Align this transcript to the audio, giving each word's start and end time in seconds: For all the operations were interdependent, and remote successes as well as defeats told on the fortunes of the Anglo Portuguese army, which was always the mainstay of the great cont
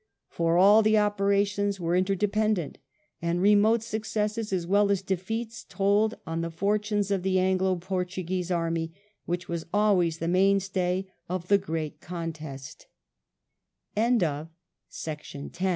For 0.29 0.57
all 0.57 0.81
the 0.81 0.97
operations 0.97 1.79
were 1.79 1.95
interdependent, 1.95 2.79
and 3.21 3.39
remote 3.39 3.83
successes 3.83 4.51
as 4.51 4.65
well 4.65 4.89
as 4.89 5.03
defeats 5.03 5.63
told 5.63 6.15
on 6.25 6.41
the 6.41 6.49
fortunes 6.49 7.11
of 7.11 7.21
the 7.21 7.37
Anglo 7.37 7.75
Portuguese 7.75 8.49
army, 8.49 8.95
which 9.27 9.47
was 9.47 9.67
always 9.71 10.17
the 10.17 10.27
mainstay 10.27 11.05
of 11.29 11.49
the 11.49 11.59
great 11.59 12.01
cont 12.01 12.39